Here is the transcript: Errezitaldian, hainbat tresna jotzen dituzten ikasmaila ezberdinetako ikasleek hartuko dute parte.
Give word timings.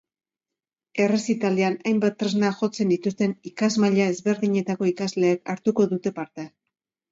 Errezitaldian, 1.03 1.75
hainbat 1.91 2.17
tresna 2.23 2.49
jotzen 2.63 2.95
dituzten 2.95 3.37
ikasmaila 3.51 4.09
ezberdinetako 4.15 4.91
ikasleek 4.95 5.55
hartuko 5.57 5.89
dute 5.95 6.17
parte. 6.21 6.51